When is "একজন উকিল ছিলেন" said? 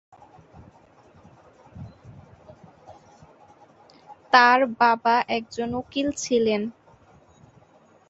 5.37-6.61